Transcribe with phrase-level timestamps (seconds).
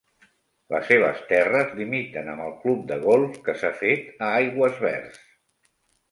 [0.75, 5.21] Les seves terres limiten amb el club de golf que s'ha fet a Aigüesverds.